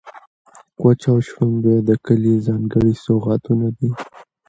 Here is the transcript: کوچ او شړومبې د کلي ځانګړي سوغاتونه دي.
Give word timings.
کوچ 0.79 1.01
او 1.11 1.17
شړومبې 1.27 1.75
د 1.87 1.89
کلي 2.05 2.33
ځانګړي 2.47 2.93
سوغاتونه 3.05 3.67
دي. 3.77 3.91